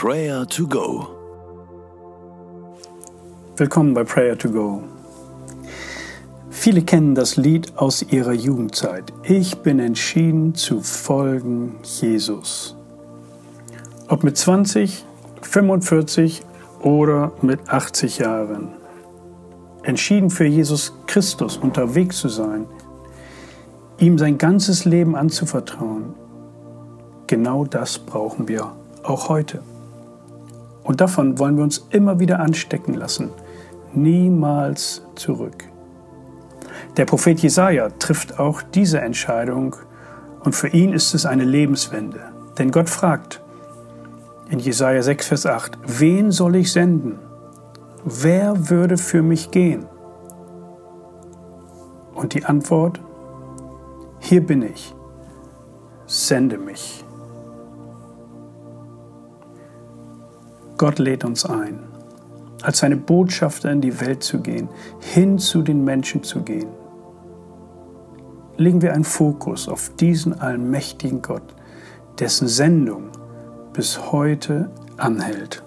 [0.00, 1.08] Prayer to Go.
[3.56, 4.84] Willkommen bei Prayer to Go.
[6.50, 9.12] Viele kennen das Lied aus ihrer Jugendzeit.
[9.24, 12.76] Ich bin entschieden zu folgen Jesus.
[14.06, 15.04] Ob mit 20,
[15.42, 16.42] 45
[16.80, 18.68] oder mit 80 Jahren.
[19.82, 22.66] Entschieden für Jesus Christus unterwegs zu sein,
[23.98, 26.14] ihm sein ganzes Leben anzuvertrauen.
[27.26, 29.60] Genau das brauchen wir auch heute.
[30.88, 33.28] Und davon wollen wir uns immer wieder anstecken lassen.
[33.92, 35.64] Niemals zurück.
[36.96, 39.76] Der Prophet Jesaja trifft auch diese Entscheidung
[40.44, 42.20] und für ihn ist es eine Lebenswende.
[42.56, 43.42] Denn Gott fragt
[44.48, 47.18] in Jesaja 6, Vers 8: Wen soll ich senden?
[48.06, 49.84] Wer würde für mich gehen?
[52.14, 52.98] Und die Antwort:
[54.20, 54.94] Hier bin ich.
[56.06, 57.04] Sende mich.
[60.78, 61.80] Gott lädt uns ein,
[62.62, 64.68] als seine Botschafter in die Welt zu gehen,
[65.00, 66.68] hin zu den Menschen zu gehen.
[68.56, 71.54] Legen wir einen Fokus auf diesen allmächtigen Gott,
[72.18, 73.10] dessen Sendung
[73.72, 75.62] bis heute anhält.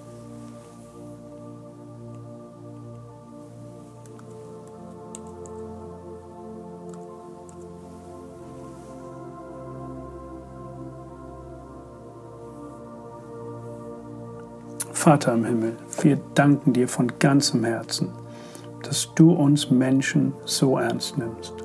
[15.02, 18.12] Vater im Himmel, wir danken dir von ganzem Herzen,
[18.84, 21.56] dass du uns Menschen so ernst nimmst.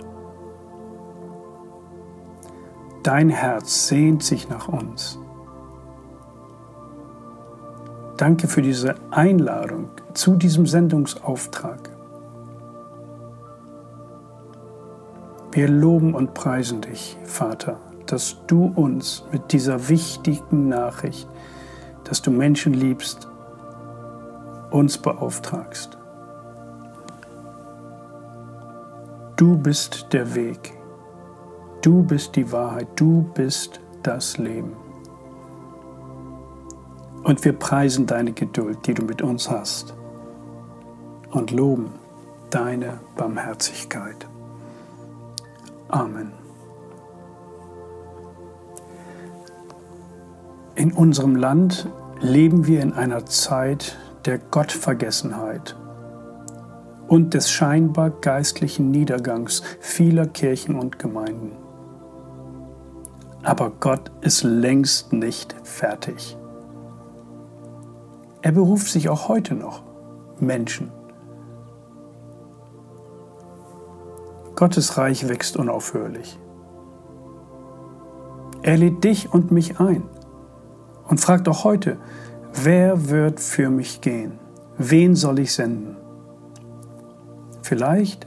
[3.03, 5.19] Dein Herz sehnt sich nach uns.
[8.17, 11.91] Danke für diese Einladung zu diesem Sendungsauftrag.
[15.53, 17.77] Wir loben und preisen dich, Vater,
[18.07, 21.29] dass du uns mit dieser wichtigen Nachricht
[22.09, 23.29] dass du Menschen liebst,
[24.71, 25.99] uns beauftragst.
[29.37, 30.73] Du bist der Weg.
[31.83, 32.89] Du bist die Wahrheit.
[32.97, 34.73] Du bist das Leben.
[37.23, 39.95] Und wir preisen deine Geduld, die du mit uns hast.
[41.33, 41.93] Und loben
[42.51, 44.27] deine Barmherzigkeit.
[45.89, 46.33] Amen.
[50.77, 51.89] In unserem Land
[52.21, 55.77] leben wir in einer Zeit der Gottvergessenheit
[57.09, 61.53] und des scheinbar geistlichen Niedergangs vieler Kirchen und Gemeinden.
[63.43, 66.37] Aber Gott ist längst nicht fertig.
[68.43, 69.83] Er beruft sich auch heute noch
[70.41, 70.91] Menschen.
[74.57, 76.39] Gottes Reich wächst unaufhörlich.
[78.63, 80.03] Er lädt dich und mich ein
[81.09, 81.97] und fragt auch heute,
[82.53, 84.39] wer wird für mich gehen?
[84.79, 85.97] Wen soll ich senden?
[87.63, 88.27] Vielleicht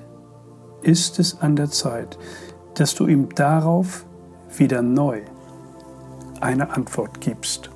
[0.82, 2.18] ist es an der Zeit,
[2.76, 4.06] dass du ihm darauf
[4.58, 5.22] wieder neu
[6.42, 7.70] eine Antwort gibst.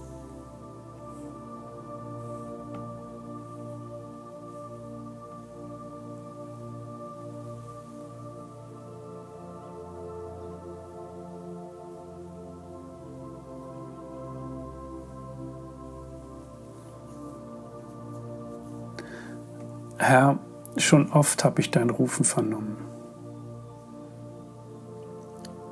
[20.03, 20.37] Herr,
[20.75, 22.77] schon oft habe ich dein Rufen vernommen.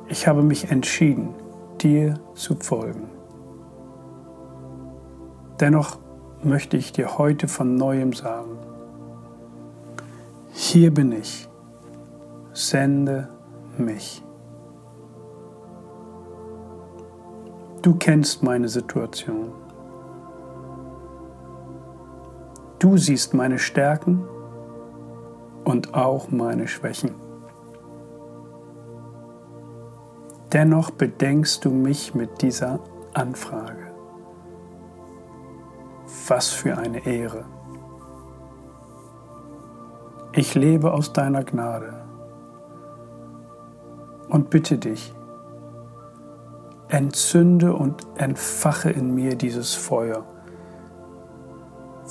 [0.07, 1.33] Ich habe mich entschieden,
[1.81, 3.09] dir zu folgen.
[5.59, 5.99] Dennoch
[6.43, 8.57] möchte ich dir heute von neuem sagen,
[10.53, 11.49] hier bin ich,
[12.53, 13.29] sende
[13.77, 14.23] mich.
[17.81, 19.51] Du kennst meine Situation.
[22.81, 24.27] Du siehst meine Stärken
[25.65, 27.13] und auch meine Schwächen.
[30.51, 32.79] Dennoch bedenkst du mich mit dieser
[33.13, 33.93] Anfrage.
[36.28, 37.45] Was für eine Ehre.
[40.34, 41.93] Ich lebe aus deiner Gnade
[44.27, 45.13] und bitte dich,
[46.87, 50.25] entzünde und entfache in mir dieses Feuer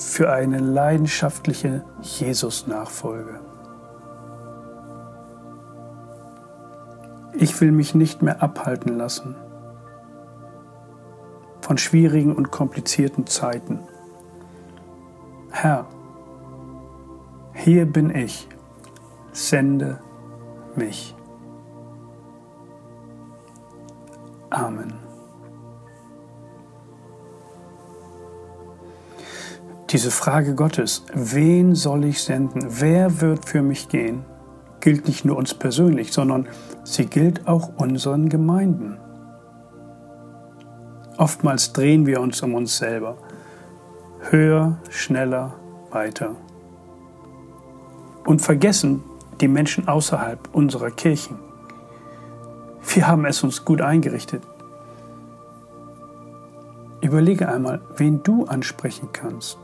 [0.00, 3.40] für eine leidenschaftliche Jesus-Nachfolge.
[7.34, 9.36] Ich will mich nicht mehr abhalten lassen
[11.60, 13.80] von schwierigen und komplizierten Zeiten.
[15.50, 15.86] Herr,
[17.54, 18.48] hier bin ich,
[19.32, 20.00] sende
[20.74, 21.14] mich.
[24.48, 25.09] Amen.
[29.90, 32.60] Diese Frage Gottes, wen soll ich senden?
[32.68, 34.24] Wer wird für mich gehen?
[34.80, 36.48] gilt nicht nur uns persönlich, sondern
[36.84, 38.96] sie gilt auch unseren Gemeinden.
[41.16, 43.18] Oftmals drehen wir uns um uns selber.
[44.30, 45.54] Höher, schneller,
[45.90, 46.34] weiter.
[48.24, 49.02] Und vergessen
[49.40, 51.38] die Menschen außerhalb unserer Kirchen.
[52.94, 54.42] Wir haben es uns gut eingerichtet.
[57.02, 59.58] Überlege einmal, wen du ansprechen kannst,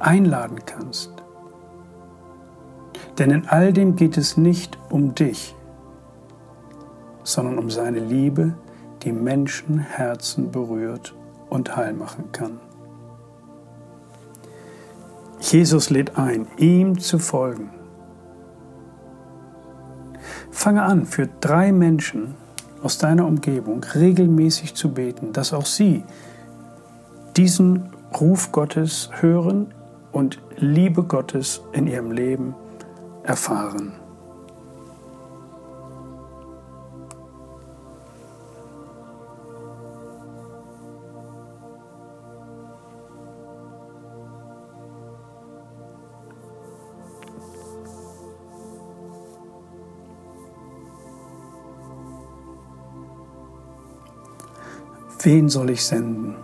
[0.00, 1.10] einladen kannst.
[3.18, 5.56] Denn in all dem geht es nicht um dich,
[7.24, 8.54] sondern um seine Liebe,
[9.02, 11.14] die Menschenherzen berührt
[11.48, 12.60] und heil machen kann.
[15.40, 17.70] Jesus lädt ein, ihm zu folgen.
[20.50, 22.34] Fange an, für drei Menschen
[22.82, 26.04] aus deiner Umgebung regelmäßig zu beten, dass auch sie
[27.36, 27.90] diesen
[28.20, 29.72] Ruf Gottes hören
[30.12, 32.54] und Liebe Gottes in ihrem Leben
[33.22, 33.92] erfahren.
[55.20, 56.36] Wen soll ich senden?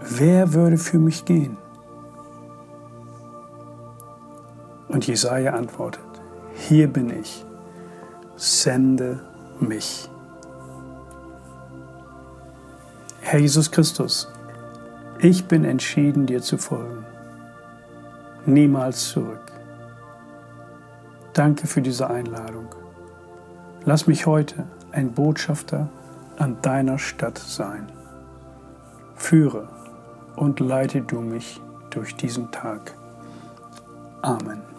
[0.00, 1.56] Wer würde für mich gehen?
[4.96, 6.00] Und Jesaja antwortet:
[6.54, 7.44] Hier bin ich,
[8.34, 9.20] sende
[9.60, 10.08] mich.
[13.20, 14.26] Herr Jesus Christus,
[15.18, 17.04] ich bin entschieden, dir zu folgen.
[18.46, 19.52] Niemals zurück.
[21.34, 22.68] Danke für diese Einladung.
[23.84, 25.90] Lass mich heute ein Botschafter
[26.38, 27.92] an deiner Stadt sein.
[29.14, 29.68] Führe
[30.36, 31.60] und leite du mich
[31.90, 32.94] durch diesen Tag.
[34.22, 34.75] Amen.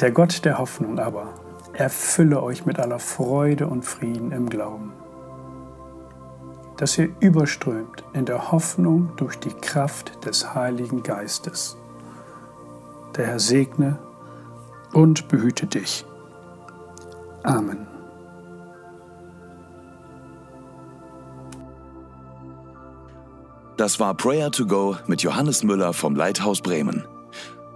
[0.00, 1.32] Der Gott der Hoffnung aber
[1.72, 4.92] erfülle euch mit aller Freude und Frieden im Glauben,
[6.76, 11.78] dass ihr überströmt in der Hoffnung durch die Kraft des Heiligen Geistes.
[13.16, 13.98] Der Herr segne
[14.92, 16.04] und behüte dich.
[17.42, 17.86] Amen.
[23.78, 27.04] Das war Prayer to Go mit Johannes Müller vom Leithaus Bremen.